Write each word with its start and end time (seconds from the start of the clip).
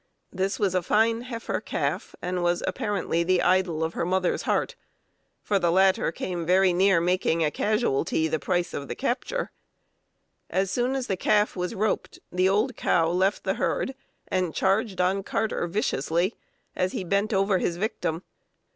This 0.33 0.57
was 0.57 0.73
a 0.73 0.81
fine 0.81 1.21
heifer 1.21 1.61
calf, 1.63 2.15
and 2.23 2.41
was 2.41 2.63
apparently 2.65 3.21
the 3.23 3.43
idol 3.43 3.83
of 3.83 3.93
her 3.93 4.03
mother's 4.03 4.41
heart, 4.41 4.75
for 5.43 5.59
the 5.59 5.71
latter 5.71 6.11
came 6.11 6.43
very 6.43 6.73
near 6.73 6.99
making 6.99 7.43
a 7.43 7.51
casualty 7.51 8.27
the 8.27 8.39
price 8.39 8.73
of 8.73 8.87
the 8.87 8.95
capture. 8.95 9.51
As 10.49 10.71
soon 10.71 10.95
as 10.95 11.05
the 11.05 11.15
calf 11.17 11.55
was 11.55 11.75
roped, 11.75 12.17
the 12.31 12.49
old 12.49 12.75
cow 12.75 13.09
left 13.11 13.43
the 13.43 13.53
herd 13.61 13.93
and 14.27 14.55
charged 14.55 14.99
on 14.99 15.21
Carter 15.21 15.67
viciously, 15.67 16.33
as 16.75 16.93
he 16.93 17.03
bent 17.03 17.31
over 17.31 17.59
his 17.59 17.77
victim. 17.77 18.23